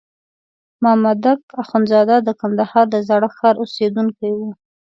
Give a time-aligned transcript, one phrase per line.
[0.83, 4.49] مامدک اخندزاده د کندهار د زاړه ښار اوسېدونکی وو.